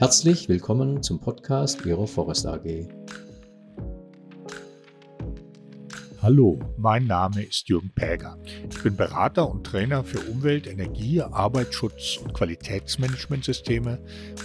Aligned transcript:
Herzlich 0.00 0.48
willkommen 0.48 1.02
zum 1.02 1.20
Podcast 1.20 1.84
Ihrer 1.84 2.06
Forest 2.06 2.46
AG. 2.46 2.88
Hallo, 6.22 6.58
mein 6.78 7.04
Name 7.04 7.42
ist 7.42 7.68
Jürgen 7.68 7.92
Päger. 7.94 8.38
Ich 8.70 8.82
bin 8.82 8.96
Berater 8.96 9.50
und 9.50 9.62
Trainer 9.62 10.02
für 10.02 10.20
Umwelt, 10.20 10.66
Energie, 10.66 11.20
Arbeitsschutz 11.20 12.16
und 12.16 12.32
Qualitätsmanagementsysteme 12.32 13.98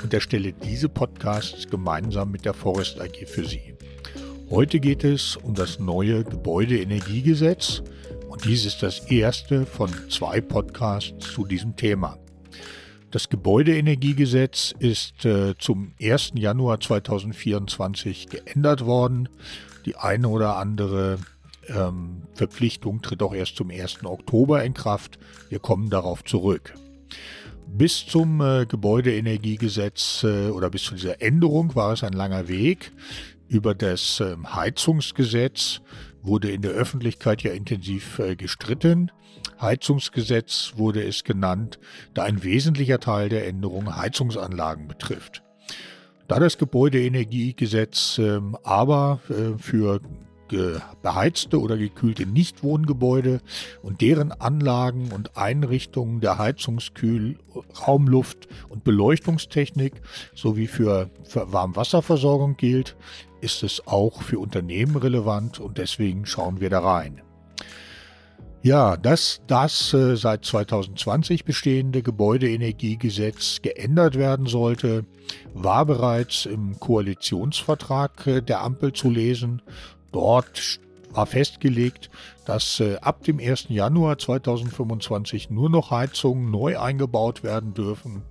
und 0.03 0.13
erstelle 0.13 0.51
diese 0.51 0.89
Podcasts 0.89 1.69
gemeinsam 1.69 2.31
mit 2.31 2.43
der 2.43 2.53
Forest 2.53 2.99
AG 2.99 3.25
für 3.25 3.45
Sie. 3.45 3.75
Heute 4.49 4.81
geht 4.81 5.05
es 5.05 5.37
um 5.37 5.53
das 5.53 5.79
neue 5.79 6.25
Gebäudeenergiegesetz 6.25 7.81
und 8.27 8.43
dies 8.43 8.65
ist 8.65 8.83
das 8.83 8.99
erste 9.09 9.65
von 9.65 9.89
zwei 10.09 10.41
Podcasts 10.41 11.33
zu 11.33 11.45
diesem 11.45 11.77
Thema. 11.77 12.19
Das 13.15 13.29
Gebäudeenergiegesetz 13.29 14.75
ist 14.77 15.23
äh, 15.23 15.57
zum 15.57 15.93
1. 16.01 16.33
Januar 16.35 16.81
2024 16.81 18.27
geändert 18.27 18.85
worden. 18.85 19.29
Die 19.85 19.95
eine 19.95 20.27
oder 20.27 20.57
andere 20.57 21.19
ähm, 21.69 22.23
Verpflichtung 22.33 23.01
tritt 23.01 23.23
auch 23.23 23.33
erst 23.33 23.55
zum 23.55 23.71
1. 23.71 24.03
Oktober 24.03 24.65
in 24.65 24.73
Kraft. 24.73 25.17
Wir 25.47 25.59
kommen 25.59 25.89
darauf 25.89 26.25
zurück. 26.25 26.73
Bis 27.67 28.05
zum 28.05 28.41
äh, 28.41 28.65
Gebäudeenergiegesetz 28.65 30.25
äh, 30.25 30.49
oder 30.49 30.69
bis 30.69 30.83
zu 30.83 30.95
dieser 30.95 31.21
Änderung 31.21 31.73
war 31.73 31.93
es 31.93 32.03
ein 32.03 32.11
langer 32.11 32.49
Weg. 32.49 32.91
Über 33.47 33.75
das 33.75 34.19
äh, 34.19 34.35
Heizungsgesetz 34.45 35.79
wurde 36.21 36.51
in 36.51 36.61
der 36.61 36.71
Öffentlichkeit 36.71 37.43
ja 37.43 37.53
intensiv 37.53 38.19
äh, 38.19 38.35
gestritten. 38.35 39.09
Heizungsgesetz 39.61 40.73
wurde 40.75 41.03
es 41.03 41.23
genannt, 41.23 41.79
da 42.13 42.23
ein 42.23 42.43
wesentlicher 42.43 42.99
Teil 42.99 43.29
der 43.29 43.47
Änderung 43.47 43.95
Heizungsanlagen 43.95 44.87
betrifft. 44.87 45.43
Da 46.27 46.39
das 46.39 46.57
Gebäudeenergiegesetz 46.57 48.17
äh, 48.17 48.41
aber 48.63 49.19
äh, 49.29 49.57
für 49.57 50.01
beheizte 51.01 51.59
oder 51.59 51.77
gekühlte 51.77 52.25
Nichtwohngebäude 52.25 53.41
und 53.81 54.01
deren 54.01 54.31
Anlagen 54.31 55.11
und 55.11 55.37
Einrichtungen 55.37 56.21
der 56.21 56.37
Heizungskühl, 56.37 57.37
Raumluft 57.87 58.47
und 58.69 58.83
Beleuchtungstechnik 58.83 60.01
sowie 60.35 60.67
für, 60.67 61.09
für 61.23 61.51
Warmwasserversorgung 61.51 62.57
gilt, 62.57 62.95
ist 63.41 63.63
es 63.63 63.87
auch 63.87 64.21
für 64.21 64.39
Unternehmen 64.39 64.95
relevant 64.95 65.59
und 65.59 65.77
deswegen 65.77 66.25
schauen 66.25 66.59
wir 66.59 66.69
da 66.69 66.79
rein. 66.79 67.21
Ja, 68.65 68.97
dass 68.97 69.41
das 69.45 69.93
äh, 69.93 70.15
seit 70.17 70.43
2020 70.43 71.45
bestehende 71.45 72.01
Gebäudeenergiegesetz 72.01 73.61
geändert 73.61 74.17
werden 74.17 74.47
sollte, 74.47 75.05
war 75.53 75.85
bereits 75.85 76.47
im 76.47 76.79
Koalitionsvertrag 76.79 78.25
äh, 78.25 78.41
der 78.41 78.63
Ampel 78.63 78.91
zu 78.91 79.11
lesen. 79.11 79.61
Dort 80.11 80.79
war 81.11 81.27
festgelegt, 81.27 82.09
dass 82.47 82.79
äh, 82.79 82.95
ab 83.01 83.23
dem 83.23 83.39
1. 83.39 83.67
Januar 83.69 84.17
2025 84.17 85.51
nur 85.51 85.69
noch 85.69 85.91
Heizungen 85.91 86.49
neu 86.49 86.79
eingebaut 86.79 87.43
werden 87.43 87.75
dürfen, 87.75 88.23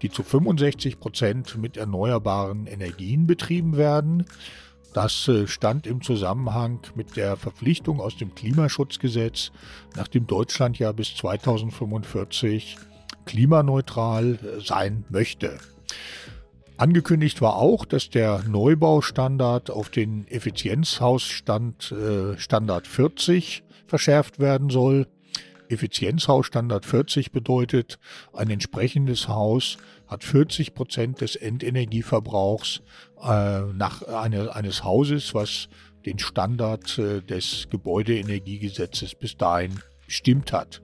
die 0.00 0.10
zu 0.10 0.22
65 0.22 1.00
Prozent 1.00 1.58
mit 1.58 1.76
erneuerbaren 1.76 2.68
Energien 2.68 3.26
betrieben 3.26 3.76
werden. 3.76 4.26
Das 4.92 5.26
äh, 5.28 5.46
stand 5.46 5.86
im 5.86 6.02
Zusammenhang 6.02 6.80
mit 6.94 7.16
der 7.16 7.36
Verpflichtung 7.36 8.00
aus 8.00 8.16
dem 8.16 8.34
Klimaschutzgesetz, 8.34 9.52
nachdem 9.96 10.26
Deutschland 10.26 10.78
ja 10.78 10.92
bis 10.92 11.14
2045 11.16 12.76
klimaneutral 13.24 14.34
äh, 14.34 14.60
sein 14.60 15.04
möchte. 15.08 15.58
Angekündigt 16.76 17.40
war 17.40 17.56
auch, 17.56 17.84
dass 17.84 18.10
der 18.10 18.42
Neubaustandard 18.48 19.70
auf 19.70 19.88
den 19.88 20.26
Effizienzhausstand 20.28 21.92
äh, 21.92 22.38
Standard 22.38 22.86
40 22.86 23.62
verschärft 23.86 24.40
werden 24.40 24.68
soll. 24.68 25.06
Effizienzhausstandard 25.72 26.86
40 26.86 27.32
bedeutet, 27.32 27.98
ein 28.32 28.50
entsprechendes 28.50 29.28
Haus 29.28 29.78
hat 30.06 30.24
40 30.24 30.74
Prozent 30.74 31.20
des 31.20 31.36
Endenergieverbrauchs 31.36 32.82
äh, 33.22 33.60
nach 33.72 34.02
eine, 34.02 34.54
eines 34.54 34.84
Hauses, 34.84 35.34
was 35.34 35.68
den 36.06 36.18
Standard 36.18 36.98
äh, 36.98 37.20
des 37.22 37.68
Gebäudeenergiegesetzes 37.70 39.14
bis 39.14 39.36
dahin 39.36 39.80
bestimmt 40.06 40.52
hat. 40.52 40.82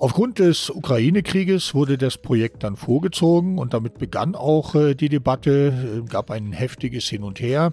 Aufgrund 0.00 0.38
des 0.38 0.70
Ukraine-Krieges 0.70 1.74
wurde 1.74 1.98
das 1.98 2.18
Projekt 2.18 2.62
dann 2.62 2.76
vorgezogen 2.76 3.58
und 3.58 3.74
damit 3.74 3.98
begann 3.98 4.36
auch 4.36 4.76
äh, 4.76 4.94
die 4.94 5.08
Debatte, 5.08 6.04
gab 6.08 6.30
ein 6.30 6.52
heftiges 6.52 7.08
Hin 7.08 7.24
und 7.24 7.40
Her. 7.40 7.72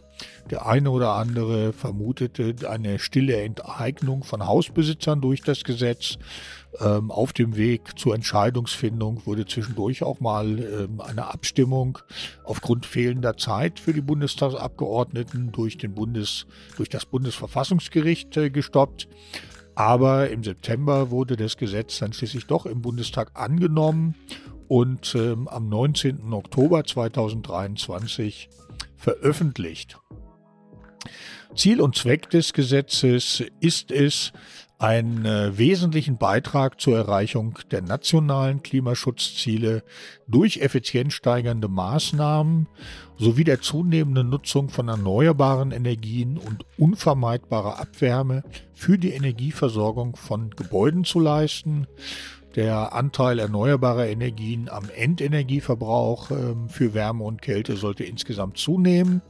Der 0.49 0.65
eine 0.65 0.89
oder 0.89 1.13
andere 1.13 1.71
vermutete 1.71 2.55
eine 2.67 2.97
stille 2.97 3.39
Enteignung 3.43 4.23
von 4.23 4.47
Hausbesitzern 4.47 5.21
durch 5.21 5.43
das 5.43 5.63
Gesetz. 5.63 6.17
Ähm, 6.81 7.11
auf 7.11 7.31
dem 7.31 7.57
Weg 7.57 7.97
zur 7.97 8.15
Entscheidungsfindung 8.15 9.21
wurde 9.25 9.45
zwischendurch 9.45 10.01
auch 10.01 10.19
mal 10.19 10.59
ähm, 10.59 11.01
eine 11.01 11.31
Abstimmung 11.31 11.99
aufgrund 12.43 12.87
fehlender 12.87 13.37
Zeit 13.37 13.79
für 13.79 13.93
die 13.93 14.01
Bundestagsabgeordneten 14.01 15.51
durch, 15.51 15.77
den 15.77 15.93
Bundes, 15.93 16.47
durch 16.75 16.89
das 16.89 17.05
Bundesverfassungsgericht 17.05 18.35
äh, 18.37 18.49
gestoppt. 18.49 19.07
Aber 19.75 20.29
im 20.29 20.43
September 20.43 21.11
wurde 21.11 21.35
das 21.35 21.57
Gesetz 21.57 21.99
dann 21.99 22.13
schließlich 22.13 22.47
doch 22.47 22.65
im 22.65 22.81
Bundestag 22.81 23.31
angenommen 23.33 24.15
und 24.67 25.13
ähm, 25.15 25.47
am 25.47 25.69
19. 25.69 26.33
Oktober 26.33 26.83
2023 26.83 28.49
veröffentlicht. 28.95 29.97
Ziel 31.55 31.79
und 31.79 31.95
Zweck 31.95 32.29
des 32.29 32.53
Gesetzes 32.53 33.43
ist 33.59 33.91
es, 33.91 34.33
einen 34.77 35.25
äh, 35.25 35.57
wesentlichen 35.57 36.17
Beitrag 36.17 36.81
zur 36.81 36.97
Erreichung 36.97 37.57
der 37.71 37.81
nationalen 37.81 38.61
Klimaschutzziele 38.61 39.83
durch 40.27 40.57
effizienzsteigernde 40.57 41.69
Maßnahmen 41.69 42.67
sowie 43.17 43.45
der 43.45 43.61
zunehmenden 43.61 44.29
Nutzung 44.29 44.69
von 44.69 44.89
erneuerbaren 44.89 45.71
Energien 45.71 46.37
und 46.37 46.65
unvermeidbarer 46.77 47.79
Abwärme 47.79 48.43
für 48.73 48.97
die 48.97 49.11
Energieversorgung 49.11 50.17
von 50.17 50.49
Gebäuden 50.49 51.05
zu 51.05 51.19
leisten. 51.21 51.87
Der 52.55 52.93
Anteil 52.93 53.39
erneuerbarer 53.39 54.07
Energien 54.07 54.69
am 54.69 54.89
Endenergieverbrauch 54.93 56.31
äh, 56.31 56.55
für 56.67 56.93
Wärme 56.93 57.23
und 57.23 57.41
Kälte 57.41 57.77
sollte 57.77 58.03
insgesamt 58.03 58.57
zunehmen. 58.57 59.21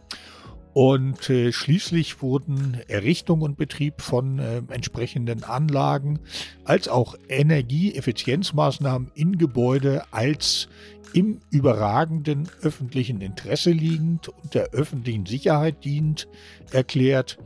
Und 0.75 1.29
äh, 1.29 1.53
schließlich 1.53 2.21
wurden 2.21 2.81
Errichtung 2.89 3.39
und 3.39 3.55
Betrieb 3.55 4.01
von 4.01 4.39
äh, 4.39 4.61
entsprechenden 4.67 5.45
Anlagen 5.45 6.19
als 6.65 6.89
auch 6.89 7.15
Energieeffizienzmaßnahmen 7.29 9.09
in 9.15 9.37
Gebäude 9.37 10.03
als 10.11 10.67
im 11.13 11.39
überragenden 11.49 12.49
öffentlichen 12.61 13.21
Interesse 13.21 13.71
liegend 13.71 14.27
und 14.27 14.53
der 14.53 14.71
öffentlichen 14.71 15.25
Sicherheit 15.25 15.85
dient 15.85 16.27
erklärt. 16.71 17.37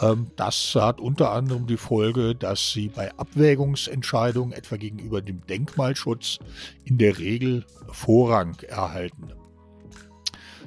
Ähm, 0.00 0.28
das 0.36 0.72
hat 0.76 1.00
unter 1.00 1.32
anderem 1.32 1.66
die 1.66 1.76
Folge, 1.76 2.36
dass 2.36 2.70
sie 2.70 2.86
bei 2.86 3.10
Abwägungsentscheidungen 3.18 4.52
etwa 4.52 4.76
gegenüber 4.76 5.20
dem 5.22 5.44
Denkmalschutz 5.44 6.38
in 6.84 6.98
der 6.98 7.18
Regel 7.18 7.66
Vorrang 7.90 8.54
erhalten. 8.68 9.32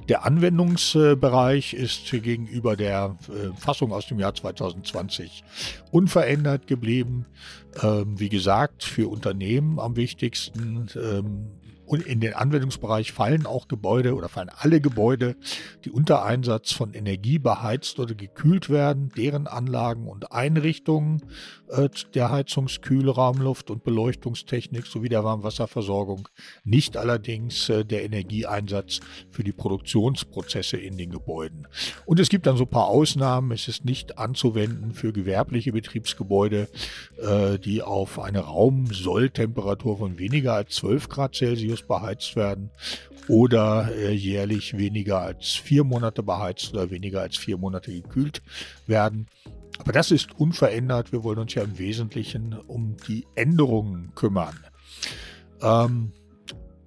Der 0.10 0.26
Anwendungsbereich 0.26 1.74
ist 1.74 2.12
gegenüber 2.12 2.76
der 2.76 3.18
äh, 3.30 3.58
Fassung 3.58 3.94
aus 3.94 4.08
dem 4.08 4.20
Jahr 4.20 4.36
2020 4.36 5.44
unverändert 5.92 6.68
geblieben. 6.68 7.26
Ähm, 7.82 8.20
wie 8.20 8.30
gesagt, 8.30 8.84
für 8.84 9.10
Unternehmen 9.10 9.80
am 9.80 9.96
wichtigsten 9.96 10.88
ähm, 10.96 11.48
und 11.86 12.06
in 12.06 12.22
den 12.22 12.34
Anwendungsbereich 12.34 13.12
fallen 13.12 13.46
auch 13.46 13.68
Gebäude 13.68 14.16
oder 14.16 14.30
fallen 14.30 14.50
alle 14.56 14.80
Gebäude, 14.80 15.36
die 15.84 15.92
unter 15.92 16.24
Einsatz 16.24 16.72
von 16.72 16.94
Energie 16.94 17.40
beheizt 17.40 18.00
oder 18.00 18.16
gekühlt 18.16 18.70
werden, 18.70 19.12
deren 19.18 19.48
Anlagen 19.48 20.08
und 20.08 20.32
Einrichtungen 20.32 21.22
der 22.14 22.32
Heizungs-, 22.32 22.82
Kühlraumluft- 22.82 23.72
und 23.72 23.84
Beleuchtungstechnik 23.84 24.86
sowie 24.86 25.10
der 25.10 25.24
Warmwasserversorgung, 25.24 26.28
nicht 26.64 26.98
allerdings 26.98 27.70
äh, 27.70 27.84
der 27.84 28.04
Energieeinsatz 28.04 29.00
für 29.32 29.44
die 29.44 29.52
Produktionsprozesse 29.52 30.78
in 30.78 30.98
den 30.98 31.12
Gebäuden. 31.12 31.68
Und 32.06 32.20
es 32.20 32.30
gibt 32.30 32.46
dann 32.46 32.58
so 32.58 32.66
ein 32.66 32.70
paar 32.70 32.88
Ausnahmen. 32.88 33.52
Es 33.52 33.68
ist 33.68 33.86
nicht 33.86 34.18
anzuwenden 34.18 34.94
für 34.94 35.12
gewerbliche 35.14 35.72
Betriebsgebäude, 35.72 36.68
äh, 37.22 37.58
die 37.58 37.82
auf 37.82 38.20
eine 38.20 38.40
Raumsolltemperatur 38.40 39.98
von 39.98 40.20
weniger 40.20 40.54
als 40.54 40.76
12 40.76 41.10
Grad 41.10 41.36
Celsius 41.36 41.54
Celsius 41.64 41.84
beheizt 41.84 42.36
werden 42.36 42.70
oder 43.30 43.90
äh, 43.96 44.12
jährlich 44.12 44.78
weniger 44.78 45.22
als 45.22 45.52
vier 45.52 45.84
Monate 45.84 46.24
beheizt 46.24 46.74
oder 46.74 46.90
weniger 46.90 47.22
als 47.22 47.38
vier 47.38 47.58
Monate 47.58 47.94
gekühlt 47.94 48.42
werden. 48.86 49.28
Aber 49.84 49.92
das 49.92 50.12
ist 50.12 50.40
unverändert. 50.40 51.12
Wir 51.12 51.26
wollen 51.26 51.40
uns 51.40 51.54
ja 51.56 51.62
im 51.62 51.78
Wesentlichen 51.78 52.58
um 52.68 52.96
die 53.06 53.28
Änderungen 53.36 54.14
kümmern. 54.16 54.58
Ähm, 55.62 56.14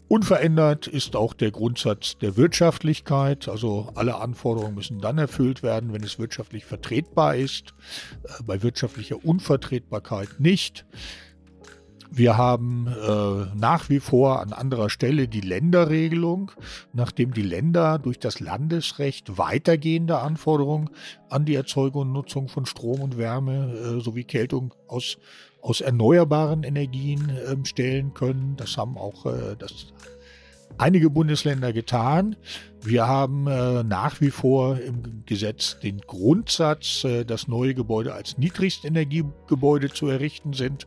Unverändert 0.08 0.86
ist 0.86 1.14
auch 1.14 1.34
der 1.34 1.50
Grundsatz 1.50 2.16
der 2.16 2.38
Wirtschaftlichkeit. 2.38 3.48
Also 3.48 3.90
alle 3.96 4.16
Anforderungen 4.16 4.76
müssen 4.76 5.00
dann 5.00 5.18
erfüllt 5.18 5.62
werden, 5.62 5.92
wenn 5.92 6.02
es 6.04 6.18
wirtschaftlich 6.18 6.64
vertretbar 6.64 7.36
ist. 7.36 7.74
Äh, 8.22 8.42
bei 8.44 8.62
wirtschaftlicher 8.62 9.22
Unvertretbarkeit 9.22 10.40
nicht. 10.40 10.86
Wir 12.16 12.38
haben 12.38 12.86
äh, 12.86 13.54
nach 13.54 13.90
wie 13.90 14.00
vor 14.00 14.40
an 14.40 14.54
anderer 14.54 14.88
Stelle 14.88 15.28
die 15.28 15.42
Länderregelung, 15.42 16.50
nachdem 16.94 17.34
die 17.34 17.42
Länder 17.42 17.98
durch 17.98 18.18
das 18.18 18.40
Landesrecht 18.40 19.36
weitergehende 19.36 20.20
Anforderungen 20.20 20.88
an 21.28 21.44
die 21.44 21.54
Erzeugung 21.54 22.02
und 22.02 22.12
Nutzung 22.12 22.48
von 22.48 22.64
Strom 22.64 23.02
und 23.02 23.18
Wärme 23.18 23.98
äh, 23.98 24.00
sowie 24.00 24.24
Kältung 24.24 24.72
aus, 24.88 25.18
aus 25.60 25.82
erneuerbaren 25.82 26.62
Energien 26.62 27.28
äh, 27.28 27.66
stellen 27.66 28.14
können. 28.14 28.56
Das 28.56 28.78
haben 28.78 28.96
auch 28.96 29.26
äh, 29.26 29.54
das 29.58 29.92
einige 30.78 31.10
Bundesländer 31.10 31.72
getan. 31.72 32.36
Wir 32.82 33.08
haben 33.08 33.46
äh, 33.46 33.82
nach 33.82 34.20
wie 34.20 34.30
vor 34.30 34.78
im 34.78 35.24
Gesetz 35.26 35.78
den 35.80 36.00
Grundsatz, 36.00 37.04
äh, 37.04 37.24
dass 37.24 37.48
neue 37.48 37.74
Gebäude 37.74 38.14
als 38.14 38.38
Niedrigstenergiegebäude 38.38 39.90
zu 39.90 40.06
errichten 40.08 40.52
sind. 40.52 40.86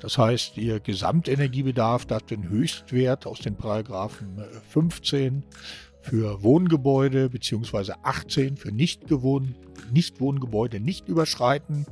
Das 0.00 0.16
heißt, 0.18 0.56
ihr 0.56 0.80
Gesamtenergiebedarf 0.80 2.06
darf 2.06 2.22
den 2.22 2.48
Höchstwert 2.48 3.26
aus 3.26 3.40
den 3.40 3.56
Paragraphen 3.56 4.42
15 4.70 5.36
äh, 5.36 5.42
für 6.00 6.42
Wohngebäude 6.42 7.28
bzw. 7.30 7.92
18 8.02 8.56
für 8.56 8.72
Nichtwohngebäude 8.72 10.80
nicht 10.80 11.08
überschreiten. 11.08 11.86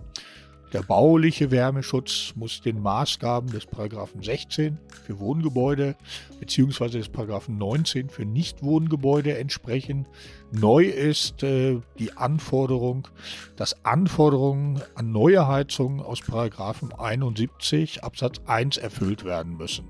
Der 0.72 0.82
bauliche 0.82 1.50
Wärmeschutz 1.50 2.32
muss 2.34 2.62
den 2.62 2.80
Maßgaben 2.80 3.50
des 3.50 3.66
Paragraphen 3.66 4.22
16 4.22 4.78
für 5.04 5.18
Wohngebäude 5.18 5.96
bzw. 6.40 6.88
des 6.88 7.10
Paragraphen 7.10 7.58
19 7.58 8.08
für 8.08 8.24
Nichtwohngebäude 8.24 9.36
entsprechen. 9.36 10.06
Neu 10.50 10.84
ist 10.84 11.42
äh, 11.42 11.78
die 11.98 12.16
Anforderung, 12.16 13.08
dass 13.56 13.84
Anforderungen 13.84 14.80
an 14.94 15.12
neue 15.12 15.46
Heizungen 15.46 16.00
aus 16.00 16.22
Paragraphen 16.22 16.90
71 16.94 18.02
Absatz 18.02 18.40
1 18.46 18.78
erfüllt 18.78 19.24
werden 19.24 19.58
müssen. 19.58 19.84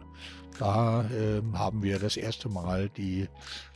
Da 0.58 1.02
äh, 1.10 1.42
haben 1.54 1.84
wir 1.84 2.00
das 2.00 2.16
erste 2.16 2.48
Mal 2.48 2.88
die 2.88 3.28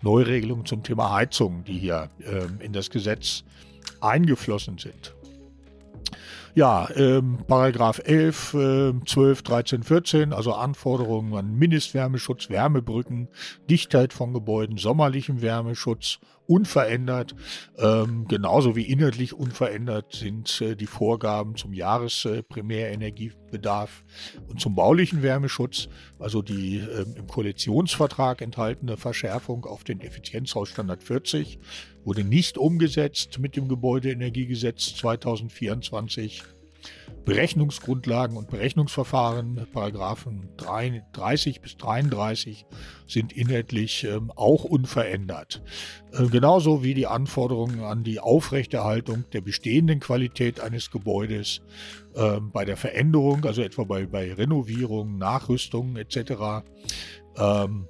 Neuregelung 0.02 0.66
zum 0.66 0.82
Thema 0.82 1.12
Heizung, 1.12 1.62
die 1.62 1.78
hier 1.78 2.10
äh, 2.20 2.64
in 2.64 2.72
das 2.72 2.90
Gesetz 2.90 3.44
eingeflossen 4.00 4.78
sind. 4.78 5.14
Ja, 6.56 6.88
ähm, 6.96 7.36
Paragraph 7.46 8.00
11, 8.02 8.54
äh, 8.54 8.92
12, 9.04 9.42
13, 9.42 9.82
14, 9.82 10.32
also 10.32 10.54
Anforderungen 10.54 11.34
an 11.34 11.54
Mindestwärmeschutz, 11.54 12.48
Wärmebrücken, 12.48 13.28
Dichtheit 13.68 14.14
von 14.14 14.32
Gebäuden, 14.32 14.78
sommerlichen 14.78 15.42
Wärmeschutz, 15.42 16.18
unverändert. 16.46 17.34
Ähm, 17.76 18.26
genauso 18.28 18.76
wie 18.76 18.84
inhaltlich 18.84 19.34
unverändert 19.34 20.14
sind 20.14 20.62
äh, 20.62 20.76
die 20.76 20.86
Vorgaben 20.86 21.56
zum 21.56 21.74
Jahresprimärenergiebedarf 21.74 24.04
äh, 24.34 24.38
und 24.50 24.60
zum 24.60 24.74
baulichen 24.74 25.22
Wärmeschutz, 25.22 25.88
also 26.18 26.42
die 26.42 26.78
äh, 26.78 27.04
im 27.16 27.26
Koalitionsvertrag 27.26 28.42
enthaltene 28.42 28.96
Verschärfung 28.96 29.66
auf 29.66 29.84
den 29.84 30.00
Effizienzhausstandard 30.00 31.02
40 31.02 31.58
wurde 32.04 32.24
nicht 32.24 32.56
umgesetzt 32.56 33.38
mit 33.40 33.56
dem 33.56 33.68
Gebäudeenergiegesetz 33.68 34.94
2024. 34.94 36.44
Berechnungsgrundlagen 37.26 38.36
und 38.36 38.48
Berechnungsverfahren, 38.48 39.66
Paragraphen 39.72 40.48
30 40.56 41.60
bis 41.60 41.76
33, 41.76 42.66
sind 43.08 43.32
inhaltlich 43.32 44.04
ähm, 44.04 44.30
auch 44.36 44.62
unverändert. 44.62 45.60
Äh, 46.12 46.28
genauso 46.28 46.84
wie 46.84 46.94
die 46.94 47.08
Anforderungen 47.08 47.80
an 47.80 48.04
die 48.04 48.20
Aufrechterhaltung 48.20 49.24
der 49.32 49.40
bestehenden 49.40 49.98
Qualität 49.98 50.60
eines 50.60 50.92
Gebäudes 50.92 51.62
äh, 52.14 52.38
bei 52.40 52.64
der 52.64 52.76
Veränderung, 52.76 53.44
also 53.44 53.60
etwa 53.60 53.82
bei, 53.82 54.06
bei 54.06 54.32
Renovierung, 54.32 55.18
Nachrüstung 55.18 55.96
etc. 55.96 56.64
Ähm, 57.36 57.88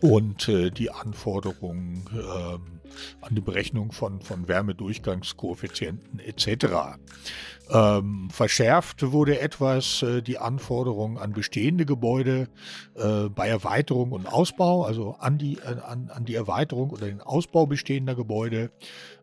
und 0.00 0.48
äh, 0.48 0.70
die 0.70 0.90
Anforderungen 0.90 2.04
ähm, 2.14 2.80
an 3.20 3.34
die 3.34 3.40
Berechnung 3.40 3.92
von, 3.92 4.20
von 4.20 4.48
Wärmedurchgangskoeffizienten 4.48 6.20
etc. 6.20 6.98
Ähm, 7.70 8.28
verschärft 8.30 9.12
wurde 9.12 9.40
etwas 9.40 10.02
äh, 10.02 10.20
die 10.20 10.38
Anforderung 10.38 11.18
an 11.18 11.32
bestehende 11.32 11.86
Gebäude 11.86 12.48
äh, 12.96 13.28
bei 13.28 13.48
Erweiterung 13.48 14.12
und 14.12 14.26
Ausbau, 14.26 14.84
also 14.84 15.16
an 15.18 15.38
die, 15.38 15.58
äh, 15.58 15.80
an, 15.80 16.10
an 16.12 16.24
die 16.24 16.34
Erweiterung 16.34 16.90
oder 16.90 17.06
den 17.06 17.20
Ausbau 17.20 17.66
bestehender 17.66 18.14
Gebäude, 18.14 18.70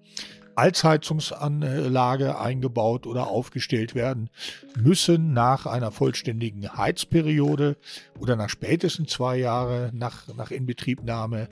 als 0.55 0.85
Heizungsanlage 0.85 2.39
eingebaut 2.39 3.07
oder 3.07 3.29
aufgestellt 3.29 3.95
werden, 3.95 4.31
müssen 4.77 5.33
nach 5.33 5.67
einer 5.67 5.91
vollständigen 5.91 6.77
Heizperiode 6.77 7.77
oder 8.19 8.37
nach 8.37 8.49
spätestens 8.49 9.13
zwei 9.13 9.37
Jahren 9.37 9.97
nach, 9.97 10.29
nach 10.37 10.51
Inbetriebnahme 10.51 11.49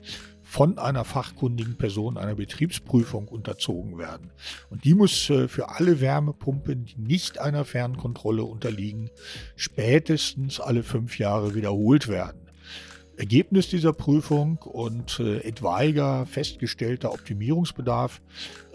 von 0.51 0.77
einer 0.79 1.05
fachkundigen 1.05 1.77
Person 1.77 2.17
einer 2.17 2.35
Betriebsprüfung 2.35 3.29
unterzogen 3.29 3.97
werden. 3.97 4.31
Und 4.69 4.83
die 4.83 4.95
muss 4.95 5.29
äh, 5.29 5.47
für 5.47 5.69
alle 5.69 6.01
Wärmepumpen, 6.01 6.83
die 6.83 6.99
nicht 6.99 7.39
einer 7.39 7.63
Fernkontrolle 7.63 8.43
unterliegen, 8.43 9.09
spätestens 9.55 10.59
alle 10.59 10.83
fünf 10.83 11.17
Jahre 11.19 11.55
wiederholt 11.55 12.09
werden. 12.09 12.40
Ergebnis 13.21 13.69
dieser 13.69 13.93
Prüfung 13.93 14.57
und 14.57 15.19
äh, 15.19 15.41
etwaiger 15.41 16.25
festgestellter 16.25 17.13
Optimierungsbedarf 17.13 18.19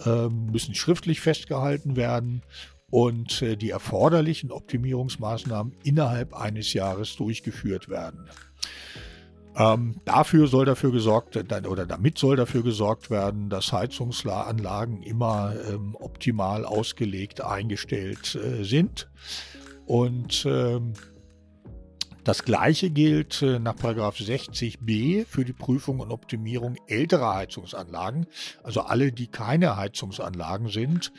äh, 0.05 0.29
müssen 0.29 0.73
schriftlich 0.77 1.21
festgehalten 1.21 1.97
werden 1.97 2.43
und 2.89 3.43
äh, 3.43 3.57
die 3.57 3.71
erforderlichen 3.71 4.53
Optimierungsmaßnahmen 4.53 5.75
innerhalb 5.83 6.33
eines 6.33 6.73
Jahres 6.75 7.17
durchgeführt 7.17 7.89
werden. 7.89 8.29
Ähm, 9.57 9.97
dafür 10.05 10.47
soll 10.47 10.65
dafür 10.65 10.93
gesorgt 10.93 11.37
oder 11.37 11.85
damit 11.85 12.17
soll 12.17 12.37
dafür 12.37 12.63
gesorgt 12.63 13.11
werden, 13.11 13.49
dass 13.49 13.73
Heizungsanlagen 13.73 15.03
immer 15.03 15.55
ähm, 15.69 15.97
optimal 15.99 16.65
ausgelegt 16.65 17.41
eingestellt 17.41 18.37
äh, 18.37 18.63
sind 18.63 19.11
und 19.87 20.47
ähm, 20.49 20.93
Das 22.27 22.43
gleiche 22.43 22.91
gilt 22.91 23.41
äh, 23.43 23.61
nach 23.61 23.77
60b 23.77 25.27
für 25.27 25.45
die 25.45 25.53
Prüfung 25.53 26.01
und 26.01 26.11
Optimierung 26.11 26.75
älterer 26.89 27.37
Heizungsanlagen, 27.37 28.27
also 28.65 28.81
alle, 28.81 29.13
die 29.13 29.29
keine 29.29 29.77
Heizungsanlagen 29.77 30.67
sind, 30.67 31.13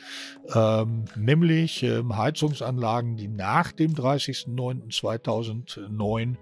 ähm, 0.54 1.06
nämlich 1.16 1.82
ähm, 1.82 2.14
Heizungsanlagen, 2.14 3.16
die 3.16 3.28
nach 3.28 3.72
dem 3.72 3.94
30.09.2009 3.94 6.36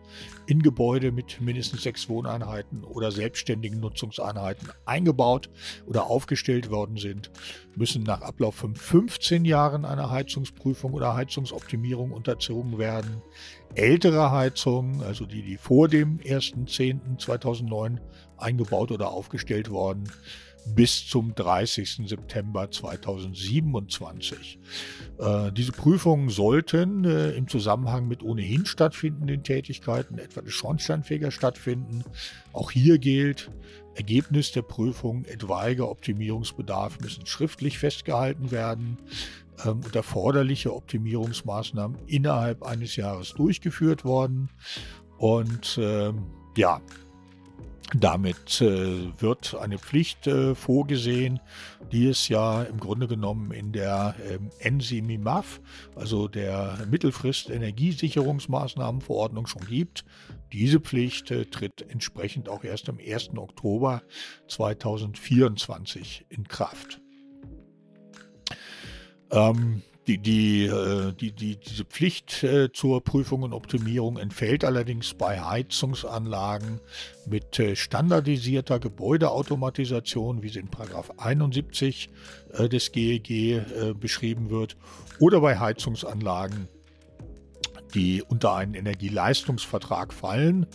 in 0.49 0.63
Gebäude 0.63 1.13
mit 1.13 1.41
mindestens 1.41 1.85
sechs 1.85 2.09
Wohneinheiten 2.09 2.83
oder 2.83 3.13
selbstständigen 3.13 3.79
Nutzungseinheiten 3.79 4.71
eingebaut 4.85 5.49
oder 5.87 6.11
aufgestellt 6.11 6.71
worden 6.71 6.97
sind, 6.97 7.31
müssen 7.77 8.03
nach 8.03 8.23
Ablauf 8.23 8.57
von 8.57 8.75
15 8.75 9.45
Jahren 9.45 9.85
einer 9.85 10.11
Heizungsprüfung 10.11 10.93
oder 10.93 11.15
Heizungsoptimierung 11.15 12.11
unterzogen 12.11 12.79
werden. 12.79 13.23
Ältere 13.75 14.31
Heizungen, 14.31 15.03
also 15.03 15.27
die, 15.27 15.43
die 15.43 15.57
vor 15.57 15.89
dem 15.89 16.19
1.10.2009 16.21 17.99
eingebaut 18.39 18.91
oder 18.91 19.11
aufgestellt 19.11 19.71
wurden, 19.71 20.05
bis 20.75 21.07
zum 21.07 21.35
30. 21.35 22.09
September 22.09 22.71
2027. 22.71 24.59
Äh, 25.19 25.53
diese 25.53 25.73
Prüfungen 25.73 26.29
sollten 26.29 27.05
äh, 27.05 27.31
im 27.33 27.47
Zusammenhang 27.49 28.09
mit 28.09 28.23
ohnehin 28.23 28.67
stattfindenden 28.67 29.45
Tätigkeiten, 29.45 30.19
etwa 30.19 30.41
des 30.41 30.55
Schornsteinfegers, 30.55 31.35
stattfinden. 31.35 32.05
Auch 32.53 32.71
hier 32.73 32.99
gilt, 32.99 33.51
Ergebnis 33.95 34.53
der 34.53 34.63
Prüfung, 34.63 35.25
etwaiger 35.25 35.89
Optimierungsbedarf 35.89 37.01
müssen 37.01 37.27
schriftlich 37.27 37.79
festgehalten 37.79 38.51
werden 38.51 38.99
ähm, 39.65 39.81
und 39.85 39.97
erforderliche 39.97 40.75
Optimierungsmaßnahmen 40.75 41.99
innerhalb 42.07 42.63
eines 42.63 42.97
Jahres 42.97 43.35
durchgeführt 43.35 44.05
worden. 44.05 44.51
Und 45.19 45.79
ähm, 45.81 46.27
ja, 46.57 46.81
damit 47.95 48.61
äh, 48.61 49.13
wird 49.21 49.55
eine 49.55 49.79
Pflicht 49.79 50.27
äh, 50.27 50.57
vorgesehen, 50.57 51.39
die 51.93 52.09
es 52.09 52.29
ja 52.29 52.65
im 52.65 52.81
Grunde 52.81 53.07
genommen 53.07 53.53
in 53.53 53.71
der 53.71 54.17
ähm, 54.29 54.51
NSIMIMAF, 54.77 55.61
also 55.95 56.27
der 56.27 56.85
Mittelfrist-Energiesicherungsmaßnahmenverordnung 56.91 59.47
schon 59.47 59.65
gibt. 59.67 60.05
Diese 60.53 60.81
Pflicht 60.81 61.31
äh, 61.31 61.45
tritt 61.45 61.89
entsprechend 61.89 62.49
auch 62.49 62.65
erst 62.65 62.89
am 62.89 62.99
1. 62.99 63.37
Oktober 63.37 64.03
2024 64.49 66.27
in 66.29 66.49
Kraft. 66.49 67.01
Ähm, 69.31 69.83
die, 70.07 70.19
die, 70.19 70.67
äh, 70.67 71.13
die, 71.13 71.33
die, 71.33 71.57
diese 71.57 71.85
Pflicht 71.85 72.45
äh, 72.45 72.73
zur 72.73 73.03
Prüfung 73.03 73.43
und 73.43 73.53
Optimierung 73.53 74.19
entfällt 74.19 74.65
allerdings 74.65 75.15
bei 75.15 75.41
Heizungsanlagen 75.41 76.81
mit 77.29 77.59
äh, 77.59 77.75
standardisierter 77.75 78.79
Gebäudeautomatisation, 78.79 80.45
wie 80.45 80.49
sie 80.49 80.61
in 80.61 80.71
71 81.17 82.09
des 82.71 82.93
GEG 82.93 83.99
beschrieben 84.01 84.51
wird, 84.51 84.77
oder 85.19 85.41
bei 85.41 85.59
Heizungsanlagen 85.59 86.69
die 87.95 88.23
unter 88.23 88.55
einen 88.55 88.75
Energieleistungsvertrag 88.75 90.13
fallen, 90.13 90.67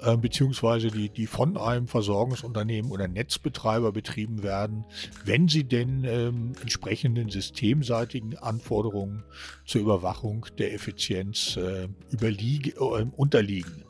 äh, 0.00 0.16
beziehungsweise 0.16 0.88
die, 0.88 1.08
die 1.08 1.26
von 1.26 1.56
einem 1.56 1.88
Versorgungsunternehmen 1.88 2.90
oder 2.90 3.08
Netzbetreiber 3.08 3.92
betrieben 3.92 4.42
werden, 4.42 4.84
wenn 5.24 5.48
sie 5.48 5.64
denn 5.64 6.04
ähm, 6.04 6.52
entsprechenden 6.60 7.28
systemseitigen 7.28 8.36
Anforderungen 8.38 9.24
zur 9.64 9.80
Überwachung 9.80 10.46
der 10.58 10.74
Effizienz 10.74 11.56
äh, 11.56 11.84
äh, 11.84 13.06
unterliegen. 13.16 13.84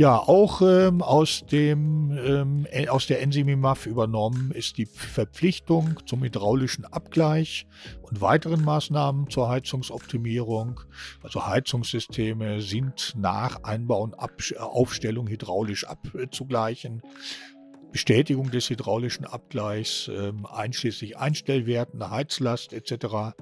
Ja, 0.00 0.16
auch 0.16 0.62
ähm, 0.62 1.02
aus, 1.02 1.44
dem, 1.44 2.18
ähm, 2.24 2.66
aus 2.88 3.06
der 3.06 3.20
NSIMIMAF 3.26 3.84
übernommen 3.84 4.50
ist 4.50 4.78
die 4.78 4.86
Verpflichtung 4.86 5.98
zum 6.06 6.22
hydraulischen 6.22 6.86
Abgleich 6.86 7.66
und 8.00 8.22
weiteren 8.22 8.64
Maßnahmen 8.64 9.28
zur 9.28 9.50
Heizungsoptimierung. 9.50 10.80
Also 11.22 11.46
Heizungssysteme 11.46 12.62
sind 12.62 13.12
nach 13.14 13.62
Einbau 13.62 14.00
und 14.00 14.18
Ab 14.18 14.30
Aufstellung 14.58 15.28
hydraulisch 15.28 15.84
abzugleichen. 15.84 17.02
Bestätigung 17.92 18.50
des 18.50 18.70
hydraulischen 18.70 19.24
Abgleichs, 19.24 20.08
äh, 20.08 20.32
einschließlich 20.50 21.18
Einstellwerten, 21.18 22.08
Heizlast 22.08 22.72
etc., 22.72 23.34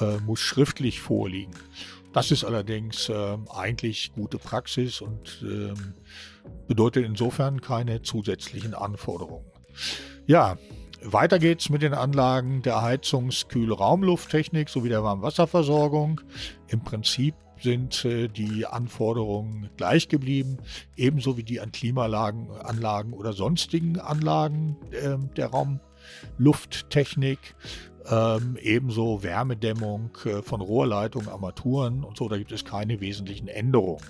äh, 0.00 0.16
muss 0.24 0.40
schriftlich 0.40 1.00
vorliegen. 1.00 1.52
Das 2.12 2.30
ist 2.30 2.44
allerdings 2.44 3.08
äh, 3.08 3.38
eigentlich 3.50 4.12
gute 4.14 4.38
Praxis 4.38 5.00
und 5.00 5.42
äh, 5.42 5.72
bedeutet 6.68 7.06
insofern 7.06 7.60
keine 7.60 8.02
zusätzlichen 8.02 8.74
Anforderungen. 8.74 9.46
Ja, 10.26 10.58
weiter 11.02 11.38
geht's 11.38 11.68
mit 11.68 11.82
den 11.82 11.94
Anlagen 11.94 12.62
der 12.62 12.82
Heizungs-, 12.82 13.48
Kühl-, 13.48 13.72
Raumlufttechnik 13.72 14.68
sowie 14.68 14.90
der 14.90 15.02
Warmwasserversorgung. 15.02 16.20
Im 16.68 16.84
Prinzip 16.84 17.34
sind 17.62 18.04
äh, 18.04 18.28
die 18.28 18.66
Anforderungen 18.66 19.70
gleich 19.76 20.08
geblieben, 20.08 20.58
ebenso 20.96 21.36
wie 21.36 21.42
die 21.42 21.60
an 21.60 21.72
Klimaanlagen 21.72 22.50
Anlagen 22.50 23.12
oder 23.12 23.32
sonstigen 23.32 23.98
Anlagen 23.98 24.76
äh, 24.90 25.16
der 25.36 25.48
Raumlufttechnik. 25.48 27.38
Ähm, 28.10 28.58
ebenso 28.60 29.22
Wärmedämmung 29.22 30.10
äh, 30.24 30.42
von 30.42 30.60
Rohrleitungen, 30.60 31.28
Armaturen 31.28 32.02
und 32.02 32.16
so, 32.16 32.28
da 32.28 32.36
gibt 32.36 32.50
es 32.50 32.64
keine 32.64 33.00
wesentlichen 33.00 33.46
Änderungen. 33.46 34.02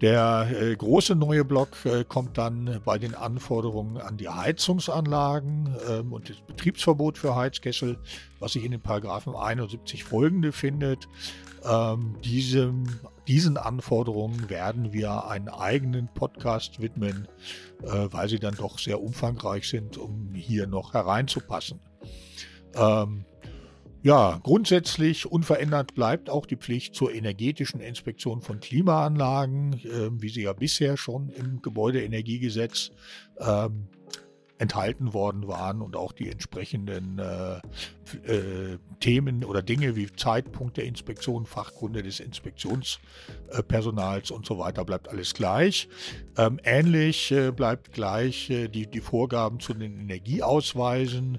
Der 0.00 0.48
äh, 0.50 0.76
große 0.76 1.14
neue 1.14 1.44
Block 1.44 1.84
äh, 1.86 2.04
kommt 2.04 2.36
dann 2.36 2.80
bei 2.84 2.98
den 2.98 3.14
Anforderungen 3.14 3.96
an 3.96 4.18
die 4.18 4.28
Heizungsanlagen 4.28 5.74
ähm, 5.88 6.12
und 6.12 6.28
das 6.28 6.36
Betriebsverbot 6.46 7.16
für 7.16 7.34
Heizkessel, 7.34 7.98
was 8.38 8.52
sich 8.52 8.64
in 8.64 8.72
den 8.72 8.82
Paragraphen 8.82 9.34
71 9.34 10.04
folgende 10.04 10.52
findet. 10.52 11.08
Ähm, 11.64 12.16
diesem, 12.22 12.84
diesen 13.26 13.56
Anforderungen 13.56 14.50
werden 14.50 14.92
wir 14.92 15.28
einen 15.28 15.48
eigenen 15.48 16.08
Podcast 16.12 16.80
widmen, 16.82 17.26
äh, 17.82 18.08
weil 18.10 18.28
sie 18.28 18.38
dann 18.38 18.54
doch 18.54 18.78
sehr 18.78 19.00
umfangreich 19.00 19.68
sind, 19.68 19.96
um 19.96 20.34
hier 20.34 20.66
noch 20.66 20.92
hereinzupassen. 20.92 21.80
Ähm, 22.74 23.24
ja, 24.02 24.40
grundsätzlich 24.42 25.26
unverändert 25.26 25.94
bleibt 25.94 26.30
auch 26.30 26.46
die 26.46 26.56
Pflicht 26.56 26.94
zur 26.94 27.12
energetischen 27.12 27.80
Inspektion 27.80 28.40
von 28.40 28.60
Klimaanlagen, 28.60 29.80
äh, 29.84 30.10
wie 30.12 30.28
sie 30.28 30.42
ja 30.42 30.52
bisher 30.52 30.96
schon 30.96 31.30
im 31.30 31.62
Gebäudeenergiegesetz 31.62 32.90
ähm, 33.38 33.88
enthalten 34.58 35.12
worden 35.12 35.48
waren 35.48 35.82
und 35.82 35.96
auch 35.96 36.12
die 36.12 36.30
entsprechenden 36.30 37.18
äh, 37.18 37.56
äh, 38.32 38.78
Themen 39.00 39.42
oder 39.44 39.60
Dinge 39.62 39.96
wie 39.96 40.06
Zeitpunkt 40.12 40.76
der 40.76 40.84
Inspektion, 40.84 41.46
Fachkunde 41.46 42.02
des 42.02 42.20
Inspektionspersonals 42.20 44.30
und 44.30 44.46
so 44.46 44.58
weiter 44.58 44.84
bleibt 44.84 45.08
alles 45.08 45.34
gleich. 45.34 45.88
Ähm, 46.38 46.60
ähnlich 46.64 47.32
äh, 47.32 47.50
bleibt 47.50 47.92
gleich 47.92 48.50
äh, 48.50 48.68
die, 48.68 48.86
die 48.86 49.00
Vorgaben 49.00 49.58
zu 49.60 49.74
den 49.74 50.00
Energieausweisen. 50.00 51.38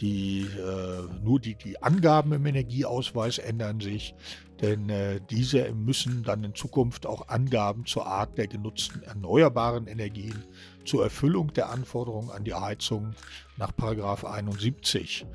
Die, 0.00 0.42
äh, 0.42 1.22
nur 1.22 1.40
die, 1.40 1.56
die 1.56 1.82
Angaben 1.82 2.32
im 2.32 2.46
Energieausweis 2.46 3.38
ändern 3.38 3.80
sich, 3.80 4.14
denn 4.62 4.88
äh, 4.88 5.20
diese 5.30 5.72
müssen 5.72 6.22
dann 6.22 6.44
in 6.44 6.54
Zukunft 6.54 7.06
auch 7.06 7.28
Angaben 7.28 7.86
zur 7.86 8.06
Art 8.06 8.38
der 8.38 8.46
genutzten 8.46 9.02
erneuerbaren 9.02 9.86
Energien 9.86 10.44
zur 10.84 11.04
Erfüllung 11.04 11.52
der 11.52 11.70
Anforderungen 11.70 12.30
an 12.30 12.44
die 12.44 12.54
Heizung 12.54 13.14
nach 13.56 13.72
71 13.78 15.26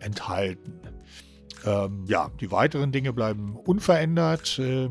enthalten. 0.00 0.80
Ähm, 1.64 2.04
ja, 2.06 2.30
die 2.40 2.50
weiteren 2.50 2.92
Dinge 2.92 3.12
bleiben 3.12 3.56
unverändert. 3.56 4.58
Äh, 4.58 4.90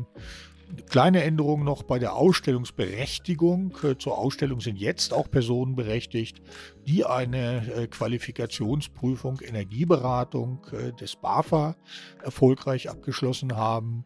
Kleine 0.88 1.22
Änderung 1.22 1.64
noch 1.64 1.82
bei 1.82 1.98
der 1.98 2.14
Ausstellungsberechtigung. 2.14 3.76
Äh, 3.82 3.96
zur 3.96 4.18
Ausstellung 4.18 4.60
sind 4.60 4.76
jetzt 4.76 5.12
auch 5.12 5.30
Personen 5.30 5.76
berechtigt, 5.76 6.40
die 6.86 7.04
eine 7.04 7.66
äh, 7.72 7.86
Qualifikationsprüfung 7.86 9.40
Energieberatung 9.40 10.66
äh, 10.72 10.92
des 10.92 11.16
BAFA 11.16 11.76
erfolgreich 12.22 12.88
abgeschlossen 12.88 13.56
haben. 13.56 14.04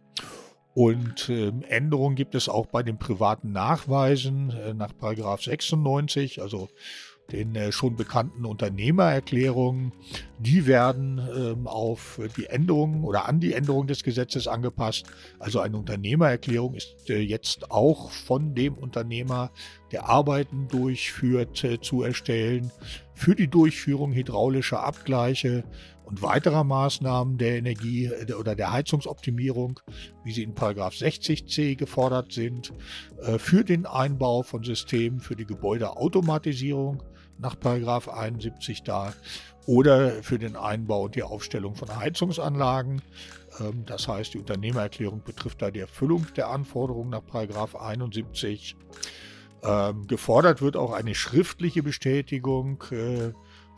Und 0.76 1.28
Änderungen 1.28 2.16
gibt 2.16 2.34
es 2.34 2.48
auch 2.48 2.66
bei 2.66 2.82
den 2.82 2.98
privaten 2.98 3.52
Nachweisen 3.52 4.52
nach 4.76 4.90
96, 5.38 6.42
also 6.42 6.68
den 7.32 7.54
äh, 7.54 7.72
schon 7.72 7.96
bekannten 7.96 8.44
Unternehmererklärungen, 8.44 9.92
die 10.38 10.66
werden 10.66 11.20
ähm, 11.34 11.66
auf 11.66 12.20
die 12.36 12.46
Änderungen 12.46 13.04
oder 13.04 13.28
an 13.28 13.40
die 13.40 13.54
Änderung 13.54 13.86
des 13.86 14.02
Gesetzes 14.02 14.46
angepasst. 14.46 15.06
Also 15.38 15.60
eine 15.60 15.76
Unternehmererklärung 15.78 16.74
ist 16.74 17.08
äh, 17.08 17.18
jetzt 17.18 17.70
auch 17.70 18.10
von 18.10 18.54
dem 18.54 18.74
Unternehmer, 18.74 19.50
der 19.92 20.08
Arbeiten 20.08 20.68
durchführt, 20.68 21.64
äh, 21.64 21.80
zu 21.80 22.02
erstellen 22.02 22.70
für 23.14 23.34
die 23.34 23.48
Durchführung 23.48 24.12
hydraulischer 24.12 24.82
Abgleiche 24.82 25.64
und 26.04 26.20
weiterer 26.20 26.64
Maßnahmen 26.64 27.38
der 27.38 27.56
Energie- 27.56 28.10
oder 28.38 28.54
der 28.54 28.72
Heizungsoptimierung, 28.72 29.80
wie 30.24 30.32
sie 30.32 30.42
in 30.42 30.54
60c 30.54 31.76
gefordert 31.76 32.32
sind, 32.32 32.74
für 33.38 33.64
den 33.64 33.86
Einbau 33.86 34.42
von 34.42 34.64
Systemen 34.64 35.20
für 35.20 35.34
die 35.34 35.46
Gebäudeautomatisierung 35.46 37.02
nach 37.38 37.54
71 38.08 38.82
da 38.82 39.12
oder 39.66 40.22
für 40.22 40.38
den 40.38 40.56
Einbau 40.56 41.04
und 41.04 41.14
die 41.14 41.22
Aufstellung 41.22 41.74
von 41.74 41.94
Heizungsanlagen. 41.96 43.02
Ähm, 43.60 43.84
das 43.86 44.08
heißt, 44.08 44.34
die 44.34 44.38
Unternehmererklärung 44.38 45.22
betrifft 45.24 45.62
da 45.62 45.70
die 45.70 45.80
Erfüllung 45.80 46.26
der 46.36 46.48
Anforderungen 46.48 47.10
nach 47.10 47.24
71. 47.74 48.76
Ähm, 49.62 50.06
gefordert 50.06 50.60
wird 50.60 50.76
auch 50.76 50.92
eine 50.92 51.14
schriftliche 51.14 51.82
Bestätigung 51.82 52.84
äh, 52.90 53.32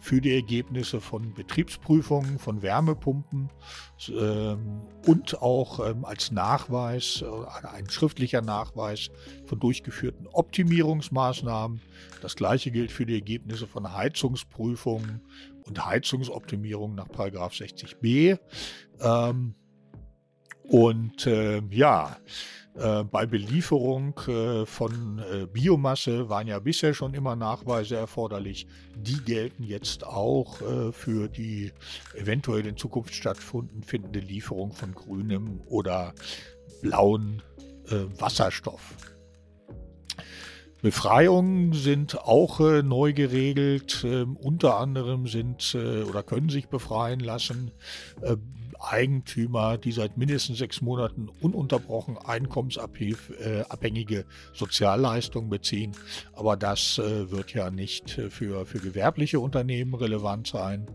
für 0.07 0.21
die 0.21 0.33
Ergebnisse 0.33 1.01
von 1.01 1.35
Betriebsprüfungen 1.35 2.39
von 2.39 2.63
Wärmepumpen 2.63 3.51
ähm, 4.09 4.83
und 5.05 5.43
auch 5.43 5.85
ähm, 5.85 6.05
als 6.05 6.31
Nachweis, 6.31 7.25
äh, 7.27 7.67
ein 7.67 7.91
schriftlicher 7.91 8.41
Nachweis 8.41 9.11
von 9.47 9.59
durchgeführten 9.59 10.29
Optimierungsmaßnahmen. 10.29 11.81
Das 12.23 12.37
gleiche 12.37 12.71
gilt 12.71 12.93
für 12.93 13.05
die 13.05 13.15
Ergebnisse 13.15 13.67
von 13.67 13.93
Heizungsprüfungen 13.93 15.23
und 15.65 15.85
Heizungsoptimierung 15.85 16.95
nach 16.95 17.09
60b. 17.09 18.39
Ähm, 19.01 19.57
und 20.69 21.27
äh, 21.27 21.63
ja, 21.71 22.17
äh, 22.79 23.05
bei 23.05 23.25
Belieferung 23.25 24.19
äh, 24.29 24.67
von 24.67 25.19
äh, 25.19 25.47
Biomasse 25.47 26.29
waren 26.29 26.47
ja 26.47 26.59
bisher 26.59 26.93
schon 26.93 27.15
immer 27.15 27.35
Nachweise 27.35 27.97
erforderlich. 27.97 28.67
Die 28.97 29.21
gelten 29.25 29.63
jetzt 29.63 30.05
auch 30.05 30.57
für 30.93 31.29
die 31.29 31.73
eventuell 32.15 32.67
in 32.67 32.77
Zukunft 32.77 33.15
stattfindende 33.15 34.21
Lieferung 34.21 34.73
von 34.73 34.95
grünem 34.95 35.61
oder 35.67 36.15
blauen 36.83 37.43
Wasserstoff. 38.19 39.16
Befreiungen 40.87 41.73
sind 41.73 42.17
auch 42.17 42.61
äh, 42.61 42.85
neu 42.85 43.13
geregelt. 43.13 44.05
Ähm, 44.05 44.37
unter 44.37 44.79
anderem 44.79 45.27
sind 45.27 45.75
äh, 45.75 46.05
oder 46.05 46.23
können 46.23 46.49
sich 46.49 46.69
befreien 46.69 47.19
lassen 47.19 47.73
äh, 48.23 48.37
Eigentümer, 48.79 49.79
die 49.79 49.91
seit 49.91 50.17
mindestens 50.17 50.59
sechs 50.59 50.81
Monaten 50.83 51.29
ununterbrochen 51.41 52.19
einkommensabhängige 52.19 54.27
Sozialleistungen 54.53 55.51
beziehen. 55.51 55.91
Aber 56.35 56.57
das 56.57 56.99
äh, 56.99 57.33
wird 57.33 57.53
ja 57.53 57.73
nicht 57.73 58.21
für, 58.31 58.65
für 58.65 58.79
gewerbliche 58.79 59.41
Unternehmen 59.41 59.95
relevant 59.95 60.47
sein. 60.47 60.87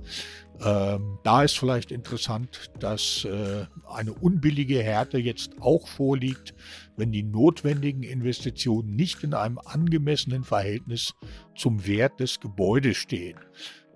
Ähm, 0.63 1.17
da 1.23 1.43
ist 1.43 1.57
vielleicht 1.57 1.91
interessant, 1.91 2.71
dass 2.79 3.25
äh, 3.25 3.65
eine 3.89 4.13
unbillige 4.13 4.83
Härte 4.83 5.17
jetzt 5.17 5.53
auch 5.59 5.87
vorliegt, 5.87 6.53
wenn 6.97 7.11
die 7.11 7.23
notwendigen 7.23 8.03
Investitionen 8.03 8.95
nicht 8.95 9.23
in 9.23 9.33
einem 9.33 9.57
angemessenen 9.57 10.43
Verhältnis 10.43 11.13
zum 11.55 11.87
Wert 11.87 12.19
des 12.19 12.39
Gebäudes 12.39 12.97
stehen. 12.97 13.39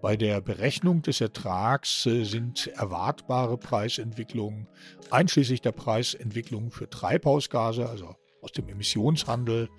Bei 0.02 0.18
der 0.18 0.42
Berechnung 0.42 1.04
des 1.04 1.22
Ertrags 1.22 2.06
äh, 2.08 2.24
sind 2.24 2.68
erwartbare 2.68 3.58
Preisentwicklungen 3.58 4.68
einschließlich 5.12 5.62
der 5.62 5.72
Preisentwicklung 5.72 6.72
für 6.72 6.90
Treibhausgase, 6.90 7.88
also 7.88 8.16
aus 8.42 8.52
dem 8.52 8.70
Emissionshandel, 8.70 9.70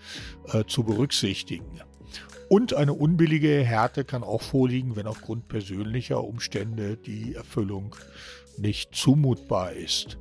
äh, 0.52 0.64
zu 0.66 0.84
berücksichtigen. 0.84 1.80
Und 2.48 2.74
eine 2.74 2.92
unbillige 2.92 3.64
Härte 3.64 4.04
kann 4.04 4.22
auch 4.22 4.42
vorliegen, 4.42 4.94
wenn 4.94 5.06
aufgrund 5.06 5.48
persönlicher 5.48 6.22
Umstände 6.22 6.96
die 6.96 7.34
Erfüllung 7.34 7.96
nicht 8.56 8.94
zumutbar 8.94 9.72
ist. 9.72 10.16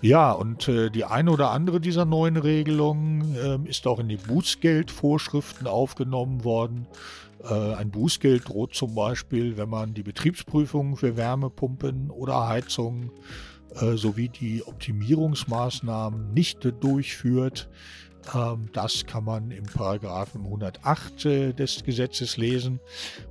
Ja, 0.00 0.30
und 0.30 0.68
äh, 0.68 0.90
die 0.90 1.04
eine 1.04 1.32
oder 1.32 1.50
andere 1.50 1.80
dieser 1.80 2.04
neuen 2.04 2.36
Regelungen 2.36 3.34
äh, 3.34 3.68
ist 3.68 3.86
auch 3.88 3.98
in 3.98 4.08
die 4.08 4.16
Bußgeldvorschriften 4.16 5.66
aufgenommen 5.66 6.44
worden. 6.44 6.86
Äh, 7.42 7.74
ein 7.74 7.90
Bußgeld 7.90 8.48
droht 8.48 8.74
zum 8.74 8.94
Beispiel, 8.94 9.56
wenn 9.56 9.68
man 9.68 9.94
die 9.94 10.04
Betriebsprüfungen 10.04 10.96
für 10.96 11.16
Wärmepumpen 11.16 12.10
oder 12.10 12.46
Heizungen 12.46 13.10
äh, 13.74 13.96
sowie 13.96 14.28
die 14.28 14.62
Optimierungsmaßnahmen 14.64 16.32
nicht 16.32 16.66
durchführt. 16.80 17.68
Ähm, 18.34 18.68
das 18.72 19.06
kann 19.06 19.24
man 19.24 19.50
im 19.50 19.64
Paragraphen 19.64 20.44
108 20.44 21.24
äh, 21.24 21.52
des 21.52 21.84
Gesetzes 21.84 22.36
lesen. 22.36 22.80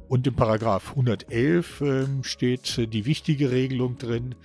Und 0.07 0.25
im 0.27 0.35
Paragraph 0.35 0.91
111 0.91 1.81
ähm, 1.81 2.23
steht 2.23 2.77
die 2.93 3.05
wichtige 3.05 3.51
Regelung 3.51 3.97
drin, 3.97 4.35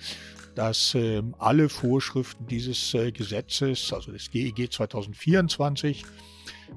dass 0.54 0.94
ähm, 0.94 1.34
alle 1.38 1.68
Vorschriften 1.68 2.46
dieses 2.46 2.94
Gesetzes, 3.14 3.92
also 3.92 4.12
des 4.12 4.30
GEG 4.30 4.70
2024, 4.70 6.04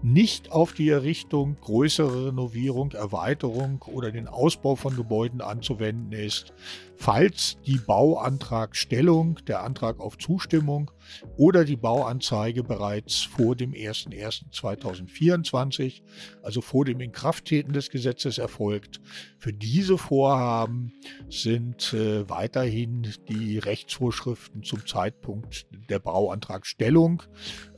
nicht 0.03 0.51
auf 0.51 0.73
die 0.73 0.89
Errichtung, 0.89 1.57
größere 1.61 2.27
Renovierung, 2.27 2.91
Erweiterung 2.91 3.81
oder 3.83 4.11
den 4.11 4.27
Ausbau 4.27 4.75
von 4.75 4.95
Gebäuden 4.95 5.41
anzuwenden 5.41 6.11
ist, 6.11 6.53
falls 6.95 7.57
die 7.65 7.77
Bauantragstellung, 7.77 9.39
der 9.47 9.63
Antrag 9.63 9.99
auf 9.99 10.17
Zustimmung 10.17 10.91
oder 11.37 11.65
die 11.65 11.75
Bauanzeige 11.75 12.63
bereits 12.63 13.21
vor 13.21 13.55
dem 13.55 13.73
01.01.2024, 13.73 16.01
also 16.43 16.61
vor 16.61 16.85
dem 16.85 16.99
Inkrafttreten 16.99 17.73
des 17.73 17.89
Gesetzes 17.89 18.37
erfolgt. 18.37 19.01
Für 19.39 19.53
diese 19.53 19.97
Vorhaben 19.97 20.93
sind 21.29 21.93
äh, 21.93 22.29
weiterhin 22.29 23.13
die 23.29 23.57
Rechtsvorschriften 23.59 24.63
zum 24.63 24.85
Zeitpunkt 24.85 25.67
der 25.89 25.99
Bauantragstellung, 25.99 27.23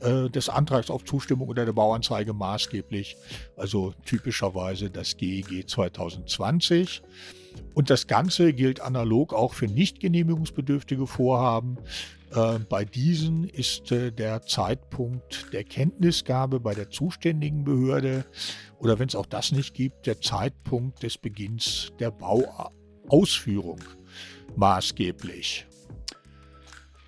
äh, 0.00 0.28
des 0.30 0.48
Antrags 0.48 0.90
auf 0.90 1.04
Zustimmung 1.04 1.48
oder 1.48 1.64
der 1.64 1.72
Bauanzeige 1.72 2.32
maßgeblich, 2.32 3.16
also 3.56 3.94
typischerweise 4.04 4.90
das 4.90 5.16
GEG 5.16 5.68
2020. 5.68 7.02
Und 7.74 7.90
das 7.90 8.06
Ganze 8.06 8.52
gilt 8.52 8.80
analog 8.80 9.32
auch 9.32 9.54
für 9.54 9.66
nicht 9.66 10.00
genehmigungsbedürftige 10.00 11.06
Vorhaben. 11.06 11.78
Äh, 12.34 12.58
bei 12.68 12.84
diesen 12.84 13.44
ist 13.44 13.90
äh, 13.92 14.12
der 14.12 14.42
Zeitpunkt 14.42 15.52
der 15.52 15.64
Kenntnisgabe 15.64 16.60
bei 16.60 16.74
der 16.74 16.90
zuständigen 16.90 17.64
Behörde 17.64 18.24
oder 18.78 18.98
wenn 18.98 19.08
es 19.08 19.14
auch 19.14 19.26
das 19.26 19.52
nicht 19.52 19.74
gibt, 19.74 20.06
der 20.06 20.20
Zeitpunkt 20.20 21.02
des 21.02 21.16
Beginns 21.18 21.92
der 21.98 22.10
Bauausführung 22.10 23.80
maßgeblich. 24.56 25.66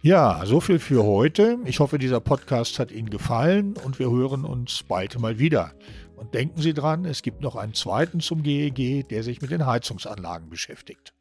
Ja, 0.03 0.41
so 0.47 0.61
viel 0.61 0.79
für 0.79 1.05
heute. 1.05 1.59
Ich 1.67 1.79
hoffe, 1.79 1.99
dieser 1.99 2.21
Podcast 2.21 2.79
hat 2.79 2.91
Ihnen 2.91 3.11
gefallen 3.11 3.75
und 3.85 3.99
wir 3.99 4.11
hören 4.11 4.47
uns 4.47 4.83
bald 4.83 5.19
mal 5.19 5.39
wieder. 5.39 5.75
Und 6.21 6.35
denken 6.35 6.61
Sie 6.61 6.75
dran, 6.75 7.07
es 7.07 7.23
gibt 7.23 7.41
noch 7.41 7.57
einen 7.57 7.73
zweiten 7.73 8.21
zum 8.21 8.43
GEG, 8.43 9.09
der 9.09 9.23
sich 9.23 9.41
mit 9.41 9.51
den 9.51 9.65
Heizungsanlagen 9.65 10.51
beschäftigt. 10.51 11.15